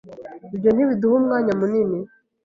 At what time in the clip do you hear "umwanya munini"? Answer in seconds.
1.19-1.99